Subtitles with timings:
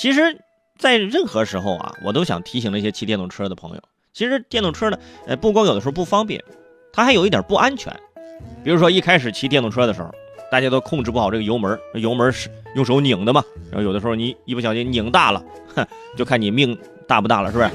[0.00, 0.34] 其实，
[0.78, 3.82] 在任何时候啊，我都想提醒那些骑电动车的朋友，
[4.14, 6.42] 其实电动车呢，呃，不光有的时候不方便，
[6.90, 7.94] 它还有一点不安全。
[8.64, 10.10] 比如说一开始骑电动车的时候，
[10.50, 15.44] 大家都控制不好这个油门，油门是用手拧的嘛，然后有的时候你一不小心拧大了，
[15.74, 15.86] 哼，
[16.16, 17.70] 就看你命大不大了，是不是？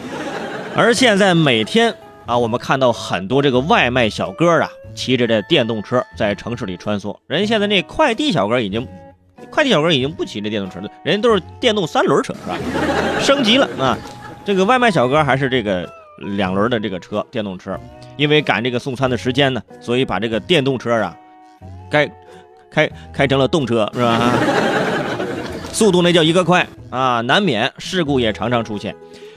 [0.76, 1.96] 而现在每天
[2.26, 7.16] 啊，我们看到很多这个外卖小哥啊，骑着这电动车在城市里穿梭。
[7.28, 8.88] 人现在那快递小哥已经，
[9.56, 12.58] 快递小哥已经不骑这电动车了，人家都是电动三轮车，是吧？
[13.24, 13.98] 升级了啊！
[14.44, 17.80] 这个外卖小哥还是这个两轮的这个车，电动车。
[18.18, 21.16] 因为赶这个送餐的时间呢，所以把这个电动车啊，
[21.90, 22.06] 该
[22.70, 24.34] 开开成了动车，是吧？
[25.72, 27.22] 速度那叫一个快啊！
[27.22, 28.94] 难免事故也常常出现。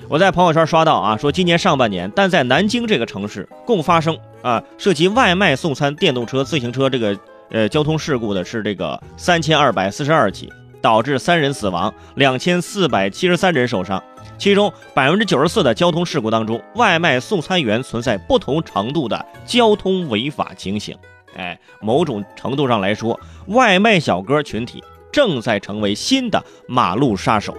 [0.09, 7.17] 我在朋友圈刷到啊，说今年上半年，但在南京这个城市，共发生啊涉及外卖送餐电动车、自行车这个
[7.51, 14.03] 呃交通事故的是这个三千二百四十二起，导致三人死亡，两千四百七十三人受伤。
[14.37, 20.97] 其中百分之九十四的交通事故当中，外卖送餐员存在不同程度的交通违法情形。
[21.37, 27.57] 哎，某种程度上来说，外卖小哥群体正在成为新的马路杀手。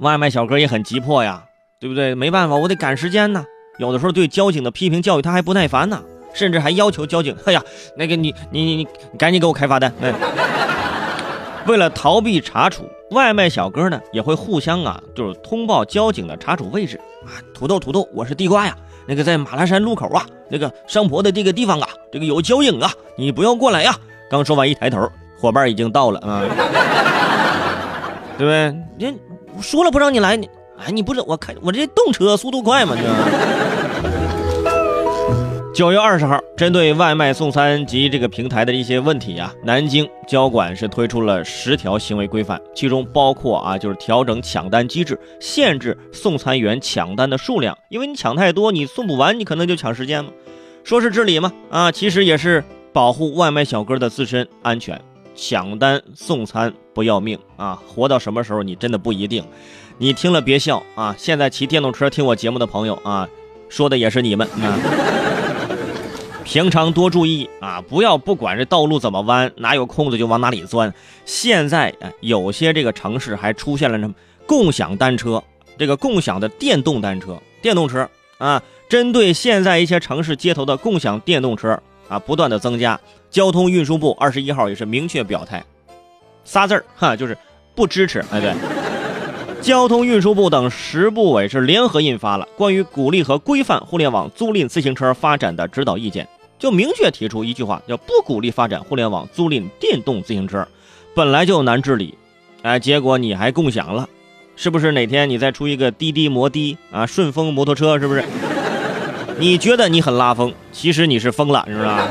[0.00, 1.42] 外卖小哥也很急迫呀，
[1.80, 2.14] 对不对？
[2.14, 3.44] 没办法，我得赶时间呢。
[3.78, 6.02] 有的时候对交警的批评教育他还不耐烦呢，
[6.36, 7.62] 甚至还要求交警：“哎呀，
[7.96, 8.86] 那个你你你你
[9.18, 10.14] 赶紧给我开罚单。”嗯。
[11.66, 17.42] 为了逃避查处，外卖小哥呢也会互相啊，就是通报交警的查处位置啊。
[17.54, 18.76] 土豆土豆，我是地瓜呀。
[19.08, 23.96] 那个在马栏山路口啊，那个上坡的这个地方啊，这个有交警啊，你不要过来呀。
[24.30, 26.42] 刚说完，一抬头，伙伴已经到了啊，
[28.36, 28.76] 对不对？
[28.98, 29.18] 你。
[29.62, 30.46] 说了不让你来，你
[30.78, 32.94] 哎，你不是我开我这动车速度快嘛？
[32.94, 33.24] 你知道吗
[35.76, 50.30] 九月二十号，针对外卖送餐及这个平台的一些问题啊，南京交管是推出了十条行为规范，其中包括啊，就是调整抢单机制，限制送餐员抢单的数量，因为你抢太多，你送不完，你可能就抢时间嘛。
[50.82, 54.98] 说是治理嘛，啊，其实也是保护外卖小哥的自身安全。
[55.34, 57.78] 抢单送餐不要命啊！
[57.86, 59.44] 活到什么时候你真的不一定。
[59.98, 61.14] 你听了别笑啊！
[61.18, 63.28] 现在骑电动车听我节目的朋友啊，
[63.68, 65.35] 说的也是你们啊。
[66.46, 70.94] 平常多注意啊，不要不管这道路怎么弯，哪有空子就往哪里钻。
[71.24, 74.14] 现在啊，有些这个城市还出现了什么
[74.46, 75.42] 共享单车，
[75.76, 78.08] 这个共享的电动单车、电动车
[78.38, 82.98] 啊，针对现在一些城市街头的共享电动车啊，不断的增加。
[83.28, 85.62] 交通运输部二十一号也是明确表态，
[86.44, 87.36] 仨字儿哈，就是
[87.74, 88.24] 不支持。
[88.30, 88.54] 哎，对，
[89.60, 96.26] 交通运输部等十部委是联合印发了关于鼓励和规范互联网租赁自行车发展的指导意见，
[96.58, 100.66] 就明确提出一句话，叫不鼓励发展互联网租赁电动自行车，
[101.14, 102.16] 本来就难治理，
[102.62, 104.08] 哎，结果你还共享了，
[104.56, 104.92] 是不是？
[104.92, 108.24] 哪天你再出一个滴滴摩的啊，顺风摩托车，是不是？
[109.38, 112.08] 你觉得你很拉风，其实你是疯了，是吧？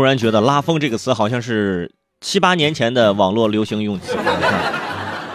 [0.00, 4.16] 突然觉得“拉风”这个词好像是七八年前的网络流行用词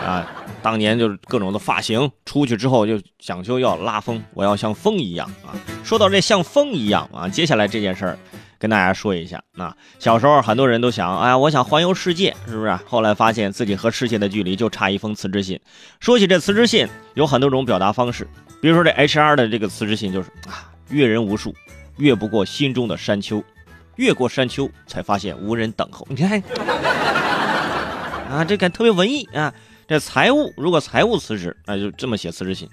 [0.04, 0.28] 啊！
[0.64, 5.54] 当年就是各种的发型，出去之后就讲究要拉风，我要像风一样啊！
[5.84, 8.18] 说到这像风一样啊，接下来这件事儿
[8.58, 9.78] 跟大家说一下啊。
[10.00, 12.76] 小时候很多人都想，哎呀，我想环游世界，是不是？
[12.88, 15.60] 后来发现自己和世界的距离就差一封辞职信。
[16.00, 18.28] 说起这辞职信，有很多种表达方式，
[18.60, 21.54] 比如说这 HR 的这个辞职信就是啊，阅人无数，
[21.98, 23.44] 越不过心中的山丘。
[23.96, 26.06] 越过山丘，才发现无人等候。
[26.10, 26.42] 你看，
[28.30, 29.54] 啊，这感特别文艺啊。
[29.88, 32.68] 这财务如果财务辞职，那就这么写辞职信：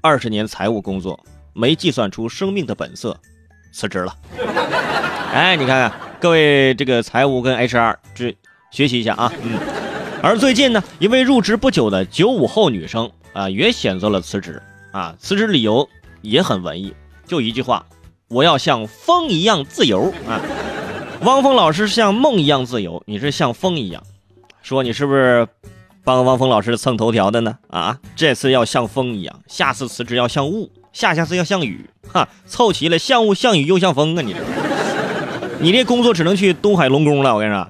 [0.00, 1.18] 二十年财务工作
[1.52, 3.18] 没计算出生命的本色，
[3.72, 4.16] 辞职了。
[5.32, 8.36] 哎，你看看各位这个财务跟 HR 这
[8.70, 9.32] 学习一下啊。
[9.42, 9.58] 嗯。
[10.22, 15.16] 而最近呢，一位入职不久的九五后女生啊，也选择了辞职啊。
[15.18, 15.88] 辞职理由
[16.20, 16.94] 也很文艺，
[17.26, 17.84] 就一句话。
[18.32, 20.40] 我要像风一样自由啊！
[21.20, 24.02] 汪峰老师像梦一样自由，你是像风一样。
[24.62, 25.46] 说你是不是
[26.02, 27.58] 帮汪峰老师蹭头条的呢？
[27.68, 34.22] 啊，这次要像风一样，下次辞职要像雾，下下次要像雨，哈，凑齐了像雾像雨又像风啊！
[34.22, 34.40] 你这，
[35.60, 37.34] 你这工作只能去东海龙宫了。
[37.34, 37.68] 我跟你说。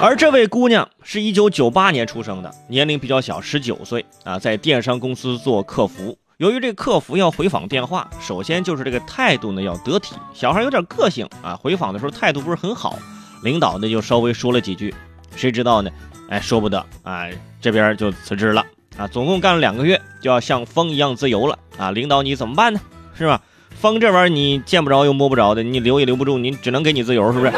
[0.00, 6.16] 而这位姑娘是一九九八年出生的，年龄比较小，十九岁啊，在电商公司做客服。
[6.40, 12.98] 由于这客服要回访电话，首先就是这个态度呢要得体，小孩有点个性啊，回访的时候态度不是很好，
[13.42, 14.94] 领导呢就稍微说了几句，
[15.36, 15.90] 谁知道呢？
[16.30, 17.26] 哎，说不得啊，
[17.60, 18.64] 这边就辞职了
[18.96, 21.90] 啊，总共干了两个月，就要像风一样自由了啊！
[21.90, 22.80] 领导你怎么办呢？
[23.14, 23.38] 是吧？
[23.78, 27.52] 风这玩意儿你见不着又摸不着的，你留也留不住，你只能给你自由，是不是？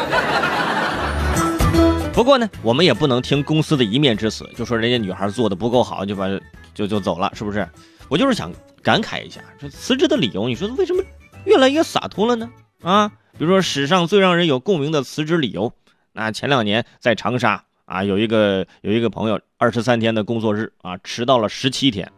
[2.13, 6.27] 不过呢，我们也不能听公司的一面之词，就说人家女孩做的不够好，就把
[6.75, 7.65] 就就走了，是不是？
[8.09, 8.53] 我就是想
[8.83, 11.03] 感慨一下，这辞职的理由，你说为什么
[11.45, 12.51] 越来越洒脱了呢？
[12.83, 13.09] 啊，
[13.39, 15.73] 比如说史上最让人有共鸣的辞职理由，
[16.13, 22.11] 那前两年在长沙啊，有一个有一个朋友二十三天的工作日啊，迟到了十七天，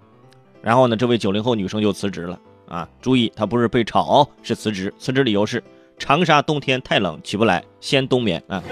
[0.63, 2.39] 然后呢，这位九零后女生就辞职了。
[2.67, 4.93] 啊，注意，她不是被炒，是辞职。
[4.99, 5.63] 辞职理由是
[5.99, 8.63] 长沙冬天太冷，起不来，先冬眠啊！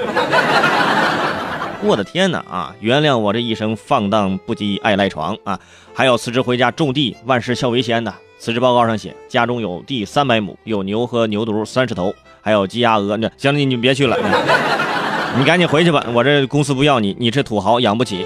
[1.84, 2.74] 我的天哪啊！
[2.78, 5.58] 原谅我这一生放荡不羁，爱赖床啊！
[5.92, 8.14] 还有辞职回家种地，万事孝为先的。
[8.38, 13.16] 辞职报告上写，家中有地三百亩，有牛和牛犊三十头，还有鸡鸭鹅。
[13.16, 14.16] 那行，你你别去了，
[15.36, 18.24] 你赶紧回去吧，我这公司不要你，你这土豪养不起。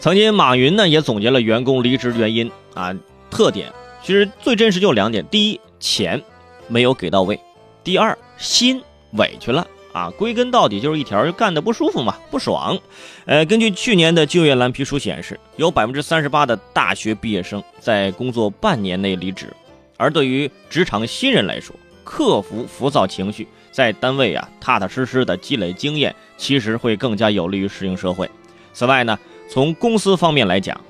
[0.00, 2.94] 曾经马云呢也总结了员工离职原因啊。
[3.30, 3.72] 特点
[4.02, 6.22] 其实最真实就两点：第一，钱
[6.66, 7.36] 没有给到位；
[7.82, 9.66] 第二，心委屈了
[9.98, 10.10] 啊。
[10.16, 12.78] 归根到底就是一条，就干的不舒服嘛，不爽。
[13.26, 19.52] 呃，根据去年的就业蓝皮书显示，有百分之三十八的大学毕业生在工作半年内离职。
[19.96, 21.74] 而对于职场新人来说，
[22.04, 28.30] 克服浮躁情绪，在单位啊踏踏实实的积累经验，其实会更加有利于适应社会。
[28.72, 29.18] 此外呢，
[29.50, 30.80] 从公司方面来讲，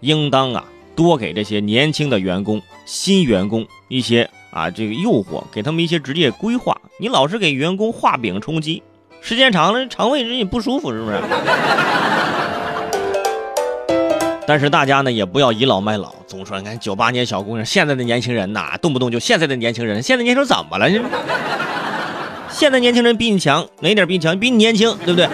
[0.00, 0.64] 应当啊。
[0.96, 6.74] 多给这些年轻的员工、新员工一些啊这个诱惑，给他们一些职业规划。
[6.98, 8.82] 你老是给员工画饼充饥，
[9.20, 11.18] 时间长了肠胃人也不舒服，是不是？
[14.48, 20.88] 但是大家呢也不要倚老卖老，总说你看九八年小姑娘，现在的年轻人呐，动不动就现在的年轻人，现在年轻人怎么了？
[22.48, 24.40] 现在年轻人比你强，哪点比你强？
[24.40, 25.28] 比你年轻，对不对？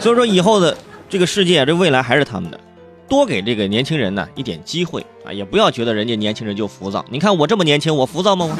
[0.00, 0.76] 所以说以后的
[1.08, 2.60] 这个世界，这未来还是他们的。
[3.08, 7.04] 多给这个年轻人呢一点机会啊，也不要觉得人家年轻人就浮躁。
[7.10, 8.56] 你看我这么年轻，我浮躁吗？